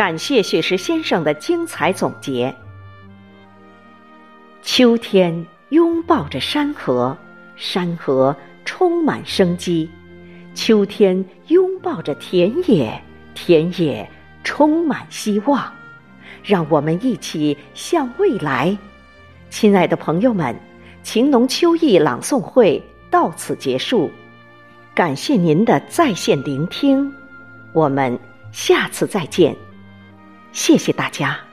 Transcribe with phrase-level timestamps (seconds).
[0.00, 2.56] 感谢雪石先生的精彩总结。
[4.62, 7.14] 秋天拥抱着山河，
[7.54, 8.34] 山河
[8.64, 9.86] 充满生机；
[10.54, 12.98] 秋天拥抱着田野，
[13.34, 14.10] 田野
[14.42, 15.70] 充满希望。
[16.42, 18.74] 让我们一起向未来。
[19.50, 20.58] 亲爱的朋友们，
[21.02, 24.10] 情浓秋意朗诵会到此结束，
[24.94, 27.12] 感谢您的在线聆听，
[27.74, 28.18] 我们
[28.50, 29.54] 下次再见，
[30.52, 31.49] 谢谢大家。